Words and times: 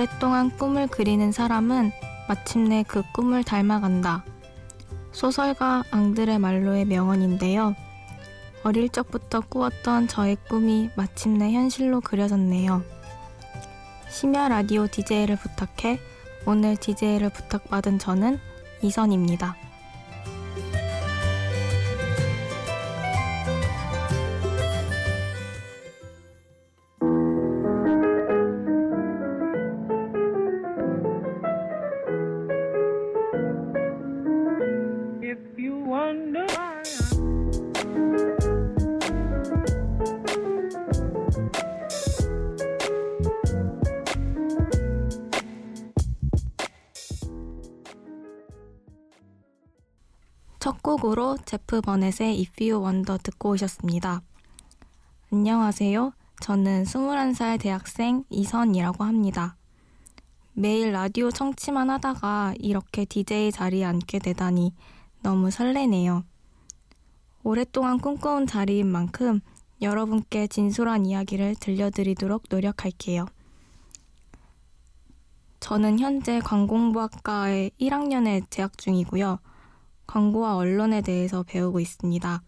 오랫동안 0.00 0.48
꿈을 0.56 0.86
그리는 0.86 1.30
사람은 1.30 1.92
마침내 2.26 2.82
그 2.88 3.02
꿈을 3.12 3.44
닮아간다. 3.44 4.24
소설가 5.12 5.84
앙드레 5.90 6.38
말로의 6.38 6.86
명언인데요. 6.86 7.76
어릴 8.62 8.88
적부터 8.88 9.40
꾸었던 9.40 10.08
저의 10.08 10.38
꿈이 10.48 10.88
마침내 10.96 11.52
현실로 11.52 12.00
그려졌네요. 12.00 12.82
심야 14.08 14.48
라디오 14.48 14.86
DJ를 14.86 15.36
부탁해 15.36 16.00
오늘 16.46 16.76
DJ를 16.76 17.28
부탁받은 17.28 17.98
저는 17.98 18.40
이선입니다. 18.80 19.54
첫 50.90 50.96
곡으로 50.96 51.38
제프 51.44 51.82
버넷의 51.82 52.40
If 52.40 52.68
You 52.68 52.84
Wonder 52.84 53.16
듣고 53.22 53.50
오셨습니다. 53.50 54.22
안녕하세요. 55.32 56.12
저는 56.40 56.82
21살 56.82 57.60
대학생 57.60 58.24
이선이라고 58.28 59.04
합니다. 59.04 59.56
매일 60.52 60.90
라디오 60.90 61.30
청취만 61.30 61.90
하다가 61.90 62.54
이렇게 62.58 63.04
DJ 63.04 63.52
자리에 63.52 63.84
앉게 63.84 64.18
되다니 64.18 64.74
너무 65.22 65.52
설레네요. 65.52 66.24
오랫동안 67.44 67.98
꿈꿔온 67.98 68.48
자리인 68.48 68.88
만큼 68.88 69.38
여러분께 69.80 70.48
진솔한 70.48 71.06
이야기를 71.06 71.54
들려드리도록 71.60 72.46
노력할게요. 72.50 73.26
저는 75.60 76.00
현재 76.00 76.40
관공부학과의 76.40 77.70
1학년에 77.80 78.42
재학 78.50 78.76
중이고요. 78.76 79.38
광고와 80.10 80.56
언론에 80.56 81.02
대해서 81.02 81.44
배우고 81.44 81.78
있습니다. 81.78 82.42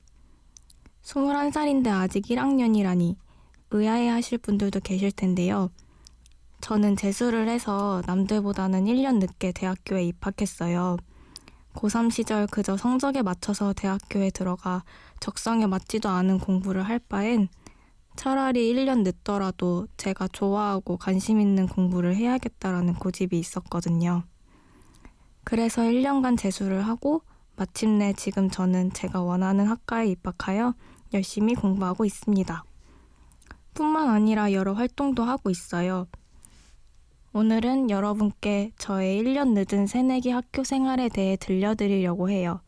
21살인데 1.04 1.88
아직 1.90 2.24
1학년이라니 2.24 3.14
의아해 3.70 4.08
하실 4.08 4.38
분들도 4.38 4.80
계실 4.80 5.12
텐데요. 5.12 5.70
저는 6.60 6.96
재수를 6.96 7.48
해서 7.48 8.02
남들보다는 8.06 8.86
1년 8.86 9.18
늦게 9.20 9.52
대학교에 9.52 10.02
입학했어요. 10.06 10.96
고3 11.74 12.10
시절 12.10 12.48
그저 12.48 12.76
성적에 12.76 13.22
맞춰서 13.22 13.72
대학교에 13.72 14.30
들어가 14.30 14.82
적성에 15.20 15.66
맞지도 15.68 16.08
않은 16.08 16.40
공부를 16.40 16.82
할 16.82 16.98
바엔 16.98 17.48
차라리 18.16 18.74
1년 18.74 19.04
늦더라도 19.04 19.86
제가 19.96 20.26
좋아하고 20.26 20.96
관심 20.96 21.40
있는 21.40 21.68
공부를 21.68 22.16
해야겠다라는 22.16 22.94
고집이 22.94 23.38
있었거든요. 23.38 24.24
그래서 25.44 25.82
1년간 25.82 26.36
재수를 26.36 26.86
하고 26.88 27.22
마침내 27.56 28.12
지금 28.14 28.50
저는 28.50 28.92
제가 28.92 29.22
원하는 29.22 29.66
학과에 29.66 30.08
입학하여 30.08 30.74
열심히 31.12 31.54
공부하고 31.54 32.04
있습니다. 32.04 32.64
뿐만 33.74 34.08
아니라 34.08 34.52
여러 34.52 34.72
활동도 34.72 35.24
하고 35.24 35.50
있어요. 35.50 36.06
오늘은 37.34 37.88
여러분께 37.88 38.72
저의 38.76 39.22
1년 39.22 39.54
늦은 39.54 39.86
새내기 39.86 40.30
학교 40.30 40.64
생활에 40.64 41.08
대해 41.08 41.36
들려드리려고 41.36 42.28
해요. 42.28 42.60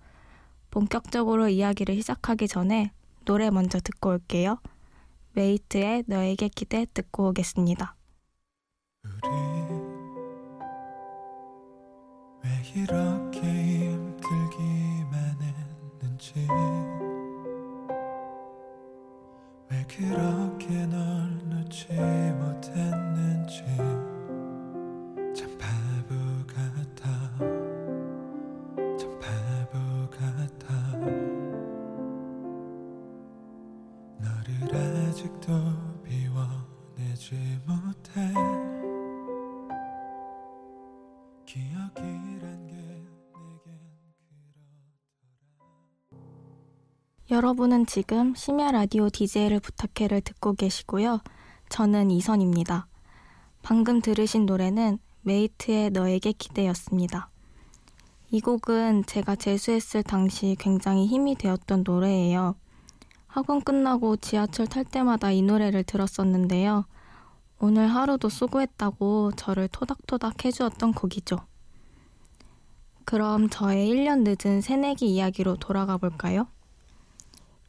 본격적으로 0.70 1.48
이야기를 1.48 1.94
시작하기 1.96 2.48
전에 2.48 2.90
노래 3.24 3.50
먼저 3.50 3.78
듣고 3.78 4.10
올게요. 4.10 4.58
메이트의 5.32 6.04
너에게 6.06 6.48
기대 6.48 6.86
듣고 6.94 7.28
오겠습니다. 7.28 7.94
우리 9.04 9.30
왜 12.42 12.82
이렇게 12.82 13.93
했 16.32 16.63
여러분은 47.34 47.86
지금 47.86 48.32
심야 48.36 48.70
라디오 48.70 49.10
DJ를 49.10 49.58
부탁해를 49.58 50.20
듣고 50.20 50.52
계시고요. 50.52 51.20
저는 51.68 52.12
이선입니다. 52.12 52.86
방금 53.60 54.00
들으신 54.00 54.46
노래는 54.46 54.98
메이트의 55.22 55.90
너에게 55.90 56.30
기대였습니다. 56.30 57.30
이 58.30 58.40
곡은 58.40 59.06
제가 59.06 59.34
재수했을 59.34 60.04
당시 60.04 60.54
굉장히 60.60 61.08
힘이 61.08 61.34
되었던 61.34 61.82
노래예요. 61.84 62.54
학원 63.26 63.62
끝나고 63.62 64.16
지하철 64.18 64.68
탈 64.68 64.84
때마다 64.84 65.32
이 65.32 65.42
노래를 65.42 65.82
들었었는데요. 65.82 66.84
오늘 67.58 67.88
하루도 67.88 68.28
수고했다고 68.28 69.32
저를 69.32 69.66
토닥토닥 69.72 70.44
해주었던 70.44 70.92
곡이죠. 70.92 71.38
그럼 73.04 73.48
저의 73.48 73.90
1년 73.90 74.22
늦은 74.24 74.60
새내기 74.60 75.12
이야기로 75.12 75.56
돌아가 75.56 75.96
볼까요? 75.96 76.46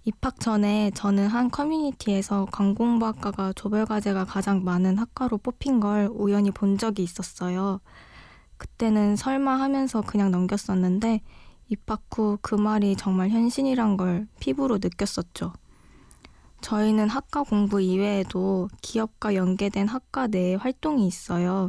입학 0.06 0.40
전에 0.40 0.92
저는 0.92 1.28
한 1.28 1.50
커뮤니티에서 1.50 2.46
관공부학과가 2.52 3.54
조별과제가 3.54 4.26
가장 4.26 4.64
많은 4.64 4.98
학과로 5.00 5.40
뽑힌 5.40 5.80
걸 5.80 6.10
우연히 6.14 6.52
본 6.52 6.78
적이 6.78 7.04
있었어요. 7.04 7.82
그때는 8.58 9.16
설마 9.16 9.60
하면서 9.60 10.02
그냥 10.02 10.30
넘겼었는데 10.32 11.22
입학 11.70 12.04
후 12.16 12.38
그 12.42 12.54
말이 12.56 12.96
정말 12.96 13.30
현실이란 13.32 13.98
걸 13.98 14.28
피부로 14.40 14.78
느꼈었죠. 14.78 15.54
저희는 16.62 17.10
학과 17.10 17.44
공부 17.44 17.82
이외에도 17.82 18.70
기업과 18.82 19.34
연계된 19.36 19.88
학과 19.88 20.28
내에 20.28 20.56
활동이 20.56 21.08
있어요. 21.08 21.68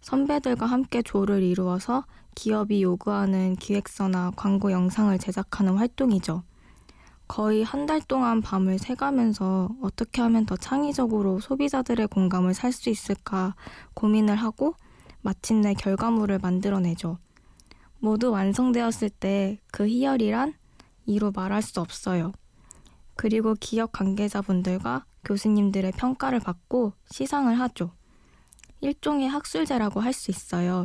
선배들과 0.00 0.64
함께 0.66 1.02
조를 1.02 1.42
이루어서 1.42 2.04
기업이 2.34 2.82
요구하는 2.82 3.54
기획서나 3.56 4.32
광고 4.34 4.72
영상을 4.72 5.18
제작하는 5.18 5.76
활동이죠. 5.76 6.42
거의 7.30 7.62
한 7.62 7.86
달 7.86 8.00
동안 8.00 8.40
밤을 8.40 8.80
새가면서 8.80 9.68
어떻게 9.80 10.20
하면 10.20 10.46
더 10.46 10.56
창의적으로 10.56 11.38
소비자들의 11.38 12.08
공감을 12.08 12.54
살 12.54 12.72
수 12.72 12.90
있을까 12.90 13.54
고민을 13.94 14.34
하고 14.34 14.74
마침내 15.20 15.74
결과물을 15.74 16.40
만들어내죠. 16.40 17.18
모두 18.00 18.32
완성되었을 18.32 19.10
때 19.10 19.60
그 19.70 19.86
희열이란 19.86 20.54
이로 21.06 21.30
말할 21.30 21.62
수 21.62 21.80
없어요. 21.80 22.32
그리고 23.14 23.54
기업 23.60 23.92
관계자분들과 23.92 25.04
교수님들의 25.24 25.92
평가를 25.92 26.40
받고 26.40 26.94
시상을 27.12 27.60
하죠. 27.60 27.92
일종의 28.80 29.28
학술제라고 29.28 30.00
할 30.00 30.12
수 30.12 30.32
있어요. 30.32 30.84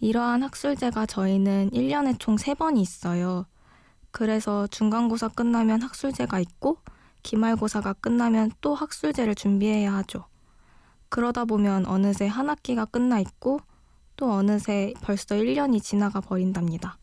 이러한 0.00 0.42
학술제가 0.42 1.06
저희는 1.06 1.70
1년에 1.70 2.18
총 2.18 2.36
3번이 2.36 2.78
있어요. 2.78 3.46
그래서 4.14 4.68
중간고사 4.68 5.26
끝나면 5.26 5.82
학술제가 5.82 6.38
있고 6.38 6.78
기말고사가 7.24 7.94
끝나면 7.94 8.52
또 8.60 8.72
학술제를 8.72 9.34
준비해야 9.34 9.92
하죠. 9.92 10.26
그러다 11.08 11.44
보면 11.44 11.84
어느새 11.86 12.28
한 12.28 12.48
학기가 12.48 12.84
끝나 12.84 13.18
있고 13.18 13.58
또 14.14 14.30
어느새 14.30 14.94
벌써 15.02 15.34
1년이 15.34 15.82
지나가 15.82 16.20
버린답니다. 16.20 16.96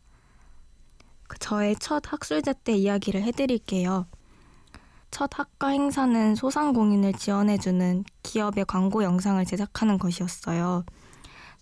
그 1.28 1.38
저의 1.38 1.76
첫 1.76 2.02
학술제 2.10 2.54
때 2.64 2.72
이야기를 2.72 3.22
해드릴게요. 3.24 4.06
첫 5.10 5.38
학과 5.38 5.68
행사는 5.68 6.34
소상공인을 6.34 7.12
지원해주는 7.12 8.04
기업의 8.22 8.64
광고 8.64 9.04
영상을 9.04 9.44
제작하는 9.44 9.98
것이었어요. 9.98 10.86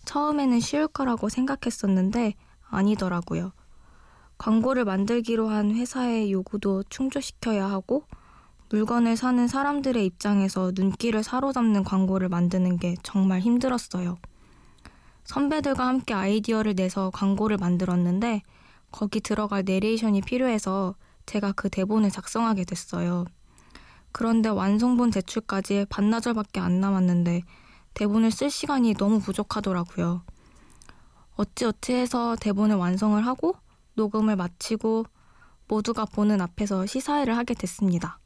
처음에는 0.05 0.61
쉬울 0.61 0.87
거라고 0.87 1.27
생각했었는데 1.27 2.35
아니더라고요. 2.69 3.51
광고를 4.41 4.85
만들기로 4.85 5.49
한 5.49 5.69
회사의 5.69 6.31
요구도 6.31 6.81
충족시켜야 6.89 7.69
하고 7.69 8.05
물건을 8.69 9.15
사는 9.15 9.47
사람들의 9.47 10.03
입장에서 10.03 10.71
눈길을 10.73 11.21
사로잡는 11.21 11.83
광고를 11.83 12.27
만드는 12.27 12.77
게 12.77 12.95
정말 13.03 13.39
힘들었어요. 13.39 14.17
선배들과 15.25 15.85
함께 15.85 16.15
아이디어를 16.15 16.73
내서 16.73 17.11
광고를 17.11 17.57
만들었는데 17.57 18.41
거기 18.89 19.21
들어갈 19.21 19.61
내레이션이 19.63 20.21
필요해서 20.21 20.95
제가 21.27 21.51
그 21.51 21.69
대본을 21.69 22.09
작성하게 22.09 22.63
됐어요. 22.63 23.25
그런데 24.11 24.49
완성본 24.49 25.11
제출까지 25.11 25.85
반나절밖에 25.87 26.59
안 26.59 26.79
남았는데 26.79 27.43
대본을 27.93 28.31
쓸 28.31 28.49
시간이 28.49 28.95
너무 28.95 29.19
부족하더라고요. 29.19 30.23
어찌어찌 31.35 31.93
해서 31.93 32.35
대본을 32.39 32.77
완성을 32.77 33.23
하고 33.23 33.53
녹음을 34.01 34.35
마치고 34.35 35.05
모두가 35.67 36.05
보는 36.05 36.41
앞에서 36.41 36.87
시사회를 36.87 37.37
하게 37.37 37.53
됐습니다. 37.53 38.19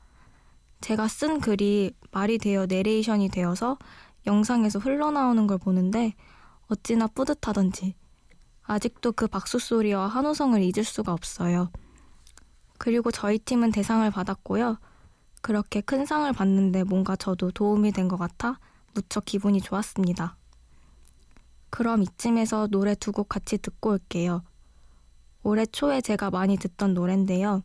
제가 0.80 1.08
쓴 1.10 1.42
글이 1.42 1.92
말이 2.12 2.38
되어 2.38 2.66
내레이션이 2.66 3.28
되어서 3.30 3.78
영상에서 4.26 4.80
흘러나오는 4.80 5.46
걸 5.48 5.58
보는데 5.58 6.14
어찌나 6.70 7.08
뿌듯하던지 7.08 7.94
아직도 8.64 9.12
그 9.12 9.28
박수 9.28 9.60
소리와 9.60 10.08
한호성을 10.08 10.62
잊을 10.62 10.86
수가 10.86 11.12
없어요. 11.12 11.70
그리고 12.78 13.12
저희 13.12 13.38
팀은 13.38 13.72
대상을 13.72 14.10
받았고요. 14.10 14.78
그렇게 15.42 15.82
큰 15.82 16.06
상을 16.06 16.32
받는데 16.32 16.84
뭔가 16.86 17.16
저도 17.18 17.52
도움이 17.52 17.92
된 17.92 18.08
것 18.08 18.16
같아 18.18 18.60
무척 18.94 19.26
기분이 19.26 19.60
좋았습니다. 19.62 20.38
그럼 21.70 22.02
이쯤에서 22.04 22.68
노래 22.68 22.96
두 22.96 23.12
곡 23.12 23.28
같이 23.28 23.58
듣고 23.58 23.90
올게요. 23.92 24.42
올해 25.46 25.64
초에 25.68 26.02
제가 26.02 26.32
많이 26.32 26.58
듣던 26.58 26.96
노랜데요. 26.96 27.62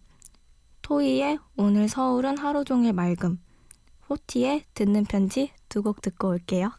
토이의 0.82 1.38
오늘 1.56 1.88
서울은 1.88 2.36
하루 2.36 2.62
종일 2.62 2.92
맑음, 2.92 3.40
호티의 4.10 4.64
듣는 4.74 5.04
편지 5.04 5.50
두 5.70 5.82
곡 5.82 6.02
듣고 6.02 6.28
올게요. 6.28 6.70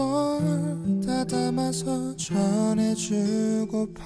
걸다 0.00 1.24
담아서 1.24 2.16
전해주고파 2.16 4.02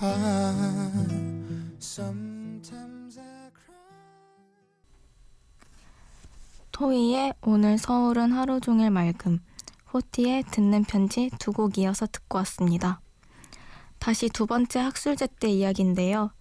토이의 6.73 7.35
오늘 7.43 7.79
서울은 7.79 8.33
하루 8.33 8.59
종일 8.61 8.91
맑음, 8.91 9.39
호티의 9.93 10.43
듣는 10.51 10.83
편지 10.85 11.31
두 11.39 11.53
곡 11.53 11.79
이어서 11.79 12.07
듣고 12.07 12.39
왔습니다. 12.39 13.01
다시 14.01 14.29
두 14.29 14.47
번째 14.47 14.81
학술제 14.81 15.29
때 15.39 15.49
이야기인데요. 15.49 16.33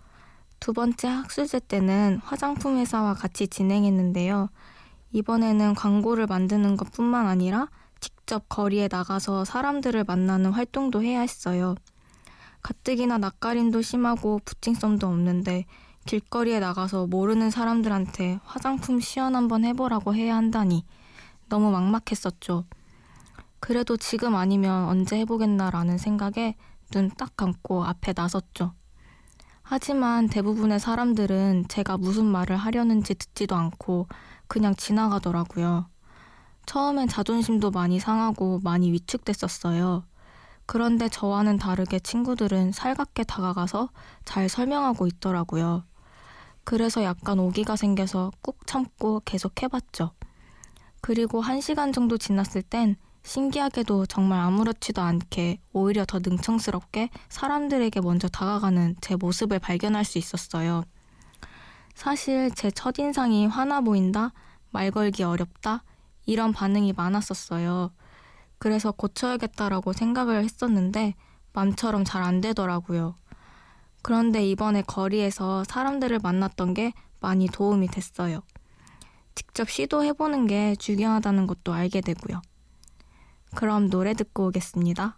두 0.59 0.73
번째 0.73 1.07
학술제 1.07 1.59
때는 1.67 2.19
화장품 2.23 2.77
회사와 2.79 3.13
같이 3.13 3.47
진행했는데요. 3.47 4.49
이번에는 5.11 5.75
광고를 5.75 6.25
만드는 6.25 6.77
것 6.77 6.91
뿐만 6.91 7.27
아니라 7.27 7.67
직접 8.03 8.49
거리에 8.49 8.89
나가서 8.91 9.45
사람들을 9.45 10.03
만나는 10.03 10.51
활동도 10.51 11.01
해야 11.01 11.21
했어요. 11.21 11.75
가뜩이나 12.61 13.17
낯가림도 13.17 13.81
심하고 13.81 14.41
부칭성도 14.43 15.07
없는데 15.07 15.63
길거리에 16.05 16.59
나가서 16.59 17.07
모르는 17.07 17.49
사람들한테 17.49 18.41
화장품 18.43 18.99
시연 18.99 19.37
한번 19.37 19.63
해보라고 19.63 20.13
해야 20.15 20.35
한다니 20.35 20.83
너무 21.47 21.71
막막했었죠. 21.71 22.65
그래도 23.61 23.95
지금 23.95 24.35
아니면 24.35 24.89
언제 24.89 25.17
해보겠나라는 25.19 25.97
생각에 25.97 26.55
눈 26.91 27.09
딱 27.09 27.37
감고 27.37 27.85
앞에 27.85 28.11
나섰죠. 28.13 28.73
하지만 29.61 30.27
대부분의 30.27 30.81
사람들은 30.81 31.69
제가 31.69 31.97
무슨 31.97 32.25
말을 32.25 32.57
하려는지 32.57 33.15
듣지도 33.15 33.55
않고 33.55 34.07
그냥 34.47 34.75
지나가더라고요. 34.75 35.92
처음엔 36.65 37.07
자존심도 37.07 37.71
많이 37.71 37.99
상하고 37.99 38.59
많이 38.63 38.91
위축됐었어요. 38.91 40.03
그런데 40.65 41.09
저와는 41.09 41.57
다르게 41.57 41.99
친구들은 41.99 42.71
살갑게 42.71 43.23
다가가서 43.25 43.89
잘 44.25 44.47
설명하고 44.47 45.07
있더라고요. 45.07 45.83
그래서 46.63 47.03
약간 47.03 47.39
오기가 47.39 47.75
생겨서 47.75 48.31
꾹 48.41 48.65
참고 48.65 49.21
계속 49.25 49.61
해봤죠. 49.61 50.11
그리고 51.01 51.41
한 51.41 51.59
시간 51.59 51.91
정도 51.91 52.17
지났을 52.17 52.61
땐 52.61 52.95
신기하게도 53.23 54.05
정말 54.05 54.39
아무렇지도 54.39 55.01
않게 55.01 55.59
오히려 55.73 56.05
더 56.05 56.19
능청스럽게 56.19 57.09
사람들에게 57.29 57.99
먼저 58.01 58.27
다가가는 58.27 58.95
제 59.01 59.15
모습을 59.15 59.59
발견할 59.59 60.05
수 60.05 60.17
있었어요. 60.17 60.83
사실 61.93 62.51
제 62.55 62.71
첫인상이 62.71 63.47
화나 63.47 63.81
보인다, 63.81 64.31
말 64.71 64.91
걸기 64.91 65.23
어렵다, 65.23 65.83
이런 66.25 66.53
반응이 66.53 66.93
많았었어요. 66.93 67.91
그래서 68.57 68.91
고쳐야겠다라고 68.91 69.93
생각을 69.93 70.43
했었는데 70.43 71.15
맘처럼 71.53 72.03
잘 72.03 72.23
안 72.23 72.41
되더라고요. 72.41 73.15
그런데 74.01 74.45
이번에 74.45 74.81
거리에서 74.81 75.63
사람들을 75.65 76.19
만났던 76.21 76.73
게 76.73 76.93
많이 77.19 77.47
도움이 77.47 77.87
됐어요. 77.87 78.41
직접 79.35 79.69
시도해보는 79.69 80.47
게 80.47 80.75
중요하다는 80.75 81.47
것도 81.47 81.73
알게 81.73 82.01
되고요. 82.01 82.41
그럼 83.55 83.89
노래 83.89 84.13
듣고 84.13 84.47
오겠습니다. 84.47 85.17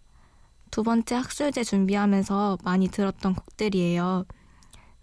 두 0.72 0.84
번째 0.84 1.16
학술제 1.16 1.64
준비하면서 1.64 2.60
많이 2.64 2.88
들었던 2.88 3.34
곡들이에요. 3.34 4.26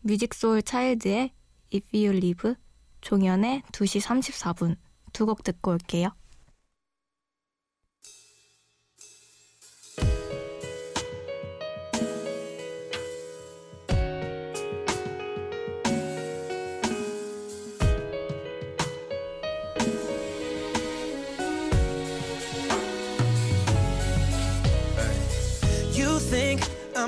뮤직소울 0.02 0.62
차일드의 0.62 1.32
If 1.75 1.97
You 1.97 2.16
Live, 2.16 2.54
종현의 3.00 3.62
2시 3.73 4.00
34분 4.00 4.76
두 5.12 5.26
곡 5.26 5.45
듣고 5.45 5.73
올게요. 5.73 6.11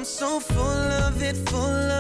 So 0.05 0.39
full 0.39 0.93
of 1.07 1.23
it, 1.23 1.35
full 1.49 1.65
of 1.65 1.94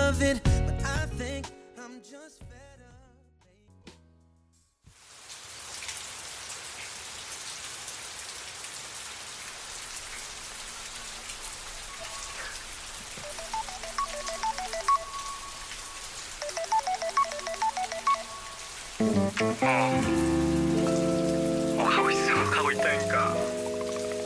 어 21.78 21.84
가고 21.84 22.11
있어. 22.11 22.32
가고 22.50 22.70
있다니까. 22.70 23.34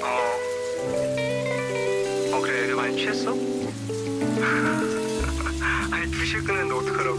어, 0.02 0.38
어 2.32 2.40
그래. 2.40 2.66
내가 2.66 2.76
많이 2.82 2.96
취했어? 2.96 3.32
아니 5.90 6.10
2시에 6.12 6.46
끝냈는데 6.46 6.74
어떡하라고 6.74 7.18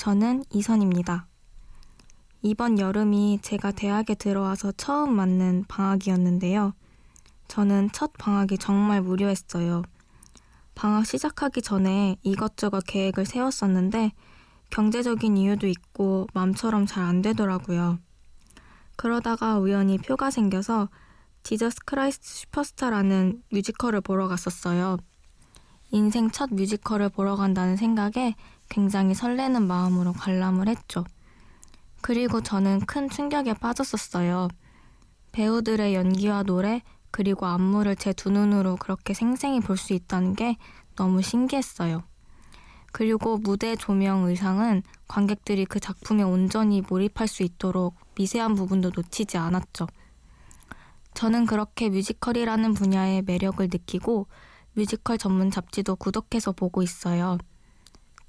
저는 0.00 0.44
이선입니다. 0.48 1.26
이번 2.40 2.78
여름이 2.78 3.40
제가 3.42 3.70
대학에 3.70 4.14
들어와서 4.14 4.72
처음 4.72 5.14
맞는 5.14 5.66
방학이었는데요. 5.68 6.72
저는 7.48 7.90
첫 7.92 8.10
방학이 8.14 8.56
정말 8.56 9.02
무료했어요. 9.02 9.82
방학 10.74 11.04
시작하기 11.04 11.60
전에 11.60 12.16
이것저것 12.22 12.82
계획을 12.86 13.26
세웠었는데 13.26 14.12
경제적인 14.70 15.36
이유도 15.36 15.66
있고 15.66 16.26
맘처럼 16.32 16.86
잘 16.86 17.04
안 17.04 17.20
되더라고요. 17.20 17.98
그러다가 18.96 19.58
우연히 19.58 19.98
표가 19.98 20.30
생겨서 20.30 20.88
Jesus 21.42 21.84
Christ 21.84 22.26
Superstar라는 22.26 23.42
뮤지컬을 23.52 24.00
보러 24.00 24.28
갔었어요. 24.28 24.96
인생 25.90 26.30
첫 26.30 26.48
뮤지컬을 26.54 27.10
보러 27.10 27.36
간다는 27.36 27.76
생각에 27.76 28.34
굉장히 28.70 29.14
설레는 29.14 29.66
마음으로 29.66 30.14
관람을 30.14 30.68
했죠. 30.68 31.04
그리고 32.00 32.40
저는 32.40 32.80
큰 32.86 33.10
충격에 33.10 33.52
빠졌었어요. 33.54 34.48
배우들의 35.32 35.94
연기와 35.94 36.42
노래, 36.44 36.82
그리고 37.10 37.46
안무를 37.46 37.96
제 37.96 38.12
두 38.14 38.30
눈으로 38.30 38.76
그렇게 38.76 39.12
생생히 39.12 39.60
볼 39.60 39.76
수 39.76 39.92
있다는 39.92 40.34
게 40.34 40.56
너무 40.96 41.20
신기했어요. 41.22 42.02
그리고 42.92 43.36
무대 43.38 43.76
조명 43.76 44.24
의상은 44.24 44.82
관객들이 45.06 45.64
그 45.64 45.78
작품에 45.78 46.22
온전히 46.22 46.80
몰입할 46.80 47.28
수 47.28 47.42
있도록 47.42 47.96
미세한 48.16 48.54
부분도 48.54 48.90
놓치지 48.94 49.36
않았죠. 49.36 49.86
저는 51.14 51.46
그렇게 51.46 51.88
뮤지컬이라는 51.88 52.74
분야의 52.74 53.22
매력을 53.22 53.64
느끼고 53.70 54.26
뮤지컬 54.74 55.18
전문 55.18 55.50
잡지도 55.50 55.96
구독해서 55.96 56.52
보고 56.52 56.82
있어요. 56.82 57.38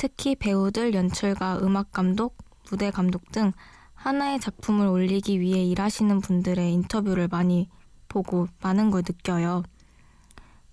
특히 0.01 0.33
배우들, 0.33 0.95
연출가, 0.95 1.59
음악 1.61 1.91
감독, 1.91 2.35
무대 2.71 2.89
감독 2.89 3.31
등 3.31 3.51
하나의 3.93 4.39
작품을 4.39 4.87
올리기 4.87 5.39
위해 5.39 5.63
일하시는 5.63 6.21
분들의 6.21 6.73
인터뷰를 6.73 7.27
많이 7.27 7.69
보고 8.07 8.47
많은 8.63 8.89
걸 8.89 9.03
느껴요. 9.07 9.61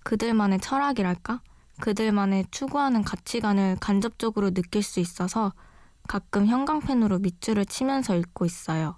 그들만의 0.03 0.61
철학이랄까? 0.61 1.41
그들만의 1.79 2.45
추구하는 2.49 3.03
가치관을 3.03 3.77
간접적으로 3.79 4.49
느낄 4.49 4.81
수 4.81 4.99
있어서 4.99 5.53
가끔 6.07 6.47
형광펜으로 6.47 7.19
밑줄을 7.19 7.67
치면서 7.67 8.15
읽고 8.15 8.45
있어요. 8.45 8.97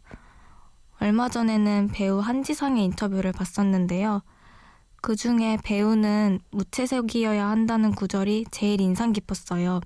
얼마 1.02 1.28
전에는 1.28 1.90
배우 1.92 2.20
한지상의 2.20 2.86
인터뷰를 2.86 3.34
봤었는데요. 3.34 4.22
그 5.02 5.18
중에 5.18 5.58
배우는 5.62 6.40
무채색이어야 6.52 7.50
한다는 7.50 7.92
구절이 7.92 8.46
제일 8.50 8.80
인상 8.80 9.12
깊었어요. 9.12 9.82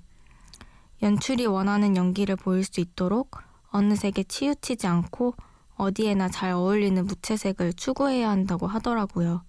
연출이 1.02 1.46
원하는 1.46 1.96
연기를 1.96 2.36
보일 2.36 2.64
수 2.64 2.80
있도록 2.80 3.38
어느 3.70 3.94
색에 3.94 4.24
치우치지 4.24 4.86
않고 4.86 5.34
어디에나 5.76 6.28
잘 6.28 6.52
어울리는 6.52 7.04
무채색을 7.04 7.74
추구해야 7.74 8.30
한다고 8.30 8.66
하더라고요. 8.66 9.44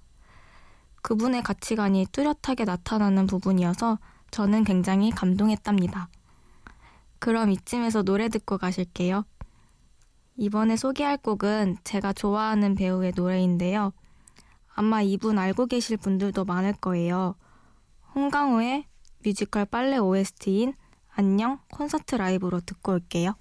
그분의 1.02 1.42
가치관이 1.42 2.08
뚜렷하게 2.12 2.66
나타나는 2.66 3.28
부분이어서 3.28 3.98
저는 4.32 4.66
굉장히 4.66 5.10
감동했답니다. 5.10 6.10
그럼 7.20 7.52
이쯤에서 7.52 8.04
노래 8.04 8.28
듣고 8.28 8.58
가실게요. 8.58 9.24
이번에 10.36 10.76
소개할 10.76 11.18
곡은 11.18 11.78
제가 11.84 12.14
좋아하는 12.14 12.76
배우의 12.76 13.14
노래인데요. 13.16 13.94
아마 14.76 15.02
이분 15.02 15.40
알고 15.40 15.66
계실 15.68 15.98
분들도 15.98 16.46
많을 16.46 16.74
거예요. 16.74 17.36
홍강호의 18.14 18.86
뮤지컬 19.24 19.66
빨래 19.66 19.98
OST인 19.98 20.74
안녕 21.20 21.58
콘서트 21.72 22.14
라이브로 22.14 22.62
듣고 22.62 22.92
올게요. 22.92 23.34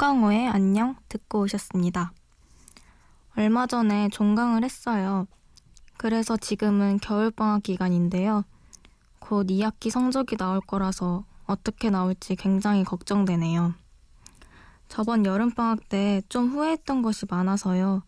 홍강호의 0.00 0.46
안녕 0.46 0.94
듣고 1.08 1.40
오셨습니다. 1.40 2.12
얼마 3.36 3.66
전에 3.66 4.08
종강을 4.10 4.62
했어요. 4.62 5.26
그래서 5.96 6.36
지금은 6.36 6.98
겨울방학 6.98 7.64
기간인데요. 7.64 8.44
곧 9.18 9.48
2학기 9.48 9.90
성적이 9.90 10.36
나올 10.36 10.60
거라서 10.60 11.24
어떻게 11.46 11.90
나올지 11.90 12.36
굉장히 12.36 12.84
걱정되네요. 12.84 13.74
저번 14.86 15.26
여름방학 15.26 15.88
때 15.88 16.22
좀 16.28 16.50
후회했던 16.50 17.02
것이 17.02 17.26
많아서요. 17.28 18.04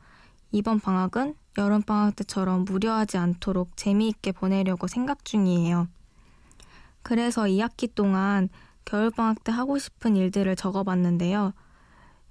이번 0.52 0.78
방학은 0.78 1.34
여름방학 1.58 2.14
때처럼 2.14 2.66
무료하지 2.66 3.18
않도록 3.18 3.76
재미있게 3.76 4.30
보내려고 4.30 4.86
생각 4.86 5.24
중이에요. 5.24 5.88
그래서 7.02 7.42
2학기 7.46 7.92
동안 7.92 8.48
겨울방학 8.84 9.42
때 9.42 9.50
하고 9.50 9.76
싶은 9.76 10.14
일들을 10.14 10.54
적어봤는데요. 10.54 11.52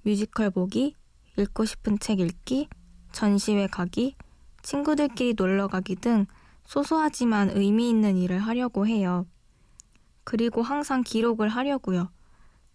뮤지컬 0.09 0.49
보기, 0.49 0.95
읽고 1.37 1.65
싶은 1.65 1.99
책 1.99 2.19
읽기, 2.19 2.67
전시회 3.11 3.67
가기, 3.67 4.15
친구들끼리 4.63 5.35
놀러 5.37 5.67
가기 5.67 5.97
등 5.97 6.25
소소하지만 6.65 7.51
의미 7.51 7.91
있는 7.91 8.17
일을 8.17 8.39
하려고 8.39 8.87
해요. 8.87 9.27
그리고 10.23 10.63
항상 10.63 11.03
기록을 11.03 11.49
하려고요. 11.49 12.09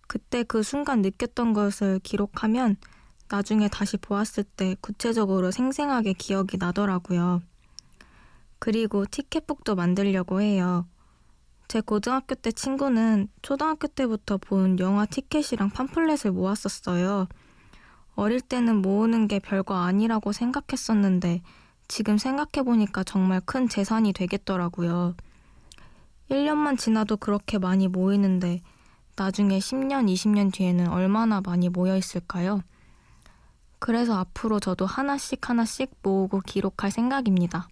그때 0.07 0.45
그 0.45 0.63
순간 0.63 1.03
느꼈던 1.03 1.55
것을 1.55 1.99
기록하면 2.05 2.77
나중에 3.29 3.67
다시 3.67 3.97
보았을 3.97 4.45
때 4.45 4.77
구체적으로 4.81 5.51
생생하게 5.51 6.13
기억이 6.13 6.57
나더라고요. 6.57 7.43
그리고 8.61 9.07
티켓북도 9.07 9.75
만들려고 9.75 10.41
해요. 10.41 10.87
제 11.69 11.81
고등학교 11.81 12.35
때 12.35 12.53
친구는 12.53 13.29
초등학교 13.43 13.89
때부터 13.89 14.37
본 14.39 14.79
영화 14.79 15.07
티켓이랑 15.07 15.71
팜플렛을 15.71 16.33
모았었어요. 16.33 17.27
어릴 18.15 18.41
때는 18.41 18.83
모으는 18.83 19.27
게 19.29 19.39
별거 19.41 19.75
아니라고 19.75 20.33
생각했었는데 20.33 21.43
지금 21.89 22.17
생각해보니까 22.19 23.05
정말 23.05 23.41
큰 23.45 23.69
재산이 23.69 24.13
되겠더라고요. 24.13 25.15
1년만 26.31 26.79
지나도 26.79 27.17
그렇게 27.19 27.59
많이 27.59 27.89
모이는데 27.89 28.63
나중에 29.17 29.59
10년, 29.59 30.13
20년 30.13 30.53
뒤에는 30.53 30.89
얼마나 30.89 31.41
많이 31.41 31.69
모여 31.69 31.97
있을까요? 31.97 32.63
그래서 33.79 34.17
앞으로 34.19 34.61
저도 34.61 34.87
하나씩 34.87 35.49
하나씩 35.49 35.91
모으고 36.03 36.41
기록할 36.41 36.91
생각입니다. 36.91 37.69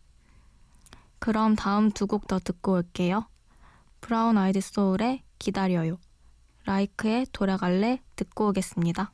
그럼 1.19 1.57
다음 1.57 1.91
두 1.91 2.07
곡 2.07 2.27
더 2.27 2.39
듣고 2.39 2.73
올게요. 2.75 3.27
브라운 4.03 4.37
아이드 4.37 4.61
소울의 4.61 5.23
기다려요. 5.39 5.99
라이크의 6.67 7.27
돌아갈래 7.33 8.03
듣고 8.17 8.49
오겠습니다. 8.49 9.13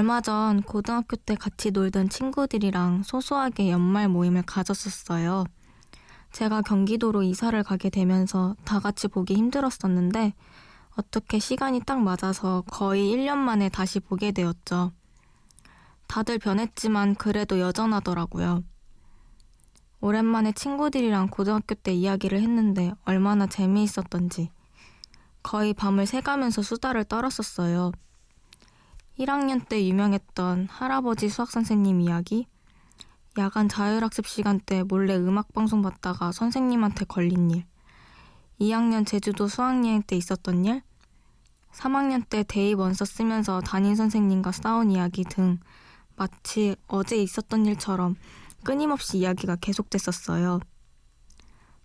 얼마 0.00 0.22
전 0.22 0.62
고등학교 0.62 1.14
때 1.14 1.34
같이 1.34 1.72
놀던 1.72 2.08
친구들이랑 2.08 3.02
소소하게 3.02 3.70
연말 3.70 4.08
모임을 4.08 4.40
가졌었어요. 4.40 5.44
제가 6.32 6.62
경기도로 6.62 7.22
이사를 7.22 7.62
가게 7.62 7.90
되면서 7.90 8.56
다 8.64 8.80
같이 8.80 9.08
보기 9.08 9.34
힘들었었는데 9.34 10.32
어떻게 10.96 11.38
시간이 11.38 11.82
딱 11.84 12.00
맞아서 12.00 12.64
거의 12.70 13.14
1년 13.14 13.36
만에 13.36 13.68
다시 13.68 14.00
보게 14.00 14.32
되었죠. 14.32 14.92
다들 16.06 16.38
변했지만 16.38 17.14
그래도 17.16 17.60
여전하더라고요. 17.60 18.64
오랜만에 20.00 20.52
친구들이랑 20.52 21.28
고등학교 21.28 21.74
때 21.74 21.92
이야기를 21.92 22.40
했는데 22.40 22.94
얼마나 23.04 23.46
재미있었던지 23.46 24.50
거의 25.42 25.74
밤을 25.74 26.06
새가면서 26.06 26.62
수다를 26.62 27.04
떨었었어요. 27.04 27.92
1학년 29.18 29.68
때 29.68 29.84
유명했던 29.86 30.68
할아버지 30.70 31.28
수학 31.28 31.50
선생님 31.50 32.00
이야기, 32.00 32.46
야간 33.38 33.68
자율학습 33.68 34.26
시간 34.26 34.60
때 34.60 34.82
몰래 34.82 35.16
음악 35.16 35.52
방송 35.52 35.82
봤다가 35.82 36.32
선생님한테 36.32 37.04
걸린 37.04 37.50
일, 37.50 37.64
2학년 38.60 39.06
제주도 39.06 39.46
수학여행 39.48 40.02
때 40.02 40.16
있었던 40.16 40.64
일, 40.64 40.82
3학년 41.72 42.28
때 42.28 42.42
대입 42.42 42.78
원서 42.78 43.04
쓰면서 43.04 43.60
담임 43.60 43.94
선생님과 43.94 44.52
싸운 44.52 44.90
이야기 44.90 45.24
등 45.24 45.58
마치 46.16 46.76
어제 46.88 47.16
있었던 47.16 47.66
일처럼 47.66 48.16
끊임없이 48.64 49.18
이야기가 49.18 49.56
계속됐었어요. 49.56 50.60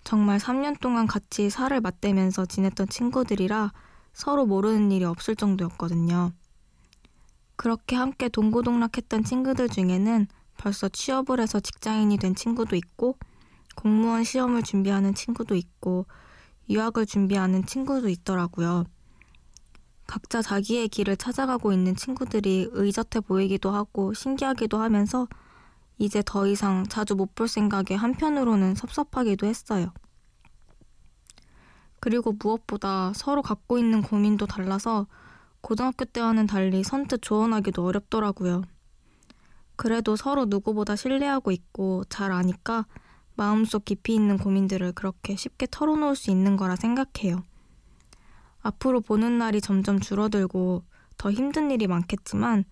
정말 0.03 0.39
3년 0.39 0.79
동안 0.79 1.07
같이 1.07 1.49
살을 1.49 1.81
맞대면서 1.81 2.45
지냈던 2.45 2.89
친구들이라 2.89 3.71
서로 4.13 4.45
모르는 4.45 4.91
일이 4.91 5.05
없을 5.05 5.35
정도였거든요. 5.35 6.31
그렇게 7.55 7.95
함께 7.95 8.29
동고동락했던 8.29 9.23
친구들 9.23 9.69
중에는 9.69 10.27
벌써 10.57 10.89
취업을 10.89 11.39
해서 11.39 11.59
직장인이 11.59 12.17
된 12.17 12.35
친구도 12.35 12.75
있고, 12.75 13.17
공무원 13.75 14.23
시험을 14.23 14.63
준비하는 14.63 15.13
친구도 15.15 15.55
있고, 15.55 16.05
유학을 16.69 17.05
준비하는 17.05 17.65
친구도 17.65 18.09
있더라고요. 18.09 18.85
각자 20.07 20.41
자기의 20.41 20.87
길을 20.89 21.17
찾아가고 21.17 21.73
있는 21.73 21.95
친구들이 21.95 22.69
의젓해 22.71 23.21
보이기도 23.21 23.71
하고 23.71 24.13
신기하기도 24.13 24.77
하면서 24.79 25.27
이제 25.97 26.21
더 26.25 26.47
이상 26.47 26.85
자주 26.87 27.15
못 27.15 27.33
볼 27.35 27.47
생각에 27.47 27.95
한편으로는 27.95 28.75
섭섭하기도 28.75 29.47
했어요. 29.47 29.91
그리고 31.99 32.33
무엇보다 32.33 33.13
서로 33.13 33.41
갖고 33.41 33.77
있는 33.79 34.01
고민도 34.01 34.45
달라서 34.45 35.07
고등학교 35.65 36.05
때와는 36.05 36.45
달리 36.45 36.83
선뜻 36.83 37.23
조언하기도 37.23 37.83
어렵더라고요. 37.83 38.61
그래도 39.75 40.15
서로 40.15 40.45
누구보다 40.45 40.95
신뢰하고 40.95 41.49
있고 41.49 42.03
잘 42.07 42.31
아니까 42.31 42.85
마음속 43.33 43.83
깊이 43.83 44.13
있는 44.13 44.37
고민들을 44.37 44.91
그렇게 44.91 45.35
쉽게 45.35 45.65
털어놓을 45.71 46.15
수 46.15 46.29
있는 46.29 46.55
거라 46.55 46.75
생각해요. 46.75 47.43
앞으로 48.61 49.01
보는 49.01 49.39
날이 49.39 49.59
점점 49.59 49.99
줄어들고 49.99 50.83
더 51.17 51.31
힘든 51.31 51.71
일이 51.71 51.87
많겠지만 51.87 52.65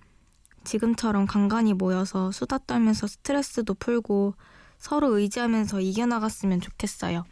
지금처럼 0.63 1.25
간간히 1.25 1.73
모여서 1.73 2.31
수다 2.31 2.59
떨면서 2.59 3.07
스트레스도 3.07 3.73
풀고 3.73 4.35
서로 4.77 5.17
의지하면서 5.17 5.81
이겨나갔으면 5.81 6.61
좋겠어요. 6.61 7.25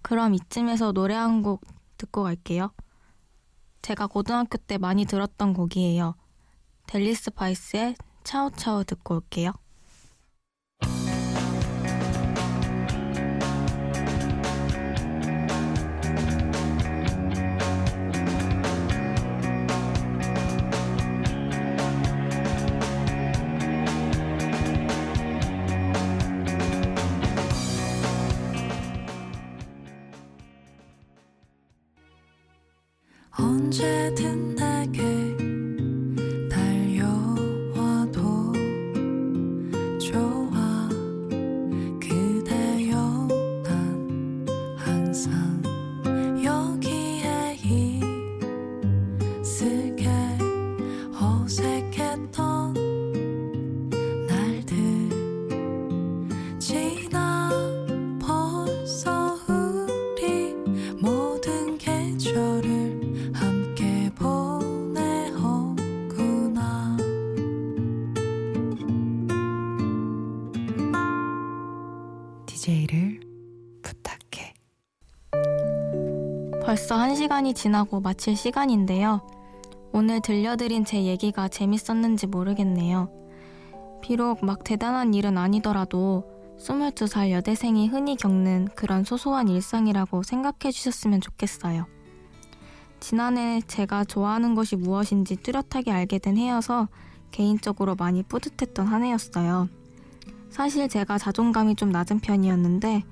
그럼 0.00 0.32
이쯤에서 0.32 0.92
노래 0.92 1.16
한 1.16 1.42
곡 1.42 1.66
듣고 1.98 2.22
갈게요. 2.22 2.72
제가 3.82 4.06
고등학교 4.06 4.58
때 4.58 4.78
많이 4.78 5.04
들었던 5.04 5.54
곡이에요. 5.54 6.14
델리 6.86 7.14
스파이스의 7.14 7.96
차오차오 8.24 8.84
듣고 8.84 9.16
올게요. 9.16 9.52
언제든 33.48 34.56
내게 34.56 35.37
DJ를 72.68 73.20
부탁해 73.82 74.52
벌써 76.62 76.96
한 76.96 77.16
시간이 77.16 77.54
지나고 77.54 78.00
마칠 78.00 78.36
시간인데요. 78.36 79.26
오늘 79.94 80.20
들려드린 80.20 80.84
제 80.84 81.04
얘기가 81.04 81.48
재밌었는지 81.48 82.26
모르겠네요. 82.26 83.10
비록 84.02 84.44
막 84.44 84.64
대단한 84.64 85.14
일은 85.14 85.38
아니더라도 85.38 86.24
22살 86.58 87.30
여대생이 87.30 87.88
흔히 87.88 88.16
겪는 88.16 88.68
그런 88.74 89.02
소소한 89.02 89.48
일상이라고 89.48 90.22
생각해 90.22 90.70
주셨으면 90.70 91.22
좋겠어요. 91.22 91.86
지난해 93.00 93.62
제가 93.66 94.04
좋아하는 94.04 94.54
것이 94.54 94.76
무엇인지 94.76 95.36
뚜렷하게 95.36 95.90
알게 95.90 96.18
된 96.18 96.36
해여서 96.36 96.88
개인적으로 97.30 97.94
많이 97.94 98.22
뿌듯했던 98.22 98.86
한 98.86 99.04
해였어요. 99.04 99.70
사실 100.50 100.88
제가 100.88 101.18
자존감이 101.18 101.74
좀 101.76 101.90
낮은 101.90 102.20
편이었는데 102.20 103.04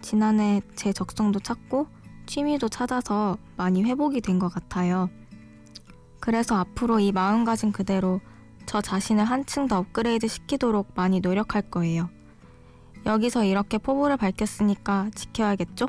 지난해 0.00 0.60
제 0.74 0.92
적성도 0.92 1.38
찾고 1.40 1.86
취미도 2.26 2.68
찾아서 2.68 3.38
많이 3.56 3.82
회복이 3.82 4.20
된 4.20 4.38
것 4.38 4.48
같아요. 4.52 5.08
그래서 6.20 6.56
앞으로 6.56 7.00
이 7.00 7.12
마음가짐 7.12 7.72
그대로 7.72 8.20
저 8.66 8.80
자신을 8.80 9.24
한층 9.24 9.66
더 9.66 9.78
업그레이드 9.78 10.28
시키도록 10.28 10.92
많이 10.94 11.20
노력할 11.20 11.62
거예요. 11.62 12.08
여기서 13.06 13.44
이렇게 13.44 13.78
포부를 13.78 14.16
밝혔으니까 14.16 15.10
지켜야겠죠? 15.14 15.86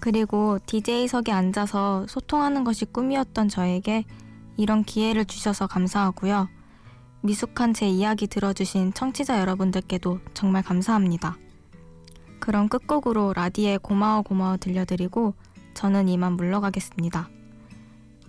그리고 0.00 0.60
DJ석에 0.66 1.32
앉아서 1.32 2.06
소통하는 2.06 2.62
것이 2.62 2.84
꿈이었던 2.84 3.48
저에게 3.48 4.04
이런 4.56 4.84
기회를 4.84 5.24
주셔서 5.24 5.66
감사하고요. 5.66 6.48
미숙한 7.28 7.74
제 7.74 7.86
이야기 7.86 8.26
들어주신 8.26 8.94
청취자 8.94 9.38
여러분들께도 9.40 10.18
정말 10.32 10.62
감사합니다. 10.62 11.36
그럼 12.40 12.70
끝곡으로 12.70 13.34
라디에 13.34 13.76
고마워 13.76 14.22
고마워 14.22 14.56
들려드리고 14.56 15.34
저는 15.74 16.08
이만 16.08 16.38
물러가겠습니다. 16.38 17.28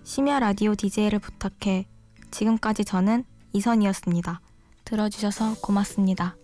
심야 0.04 0.38
라디오 0.38 0.74
DJ를 0.74 1.18
부탁해 1.18 1.86
지금까지 2.30 2.84
저는 2.84 3.24
이선이었습니다. 3.54 4.42
들어주셔서 4.84 5.54
고맙습니다. 5.62 6.36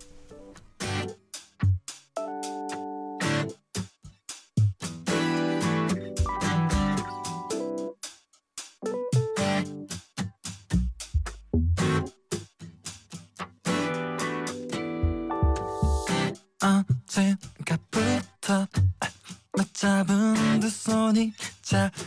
Yeah. 21.77 22.06